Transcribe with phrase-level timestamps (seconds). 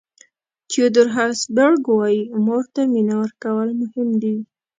[0.69, 4.35] تیودور هسبرګ وایي مور ته مینه ورکول مهم دي.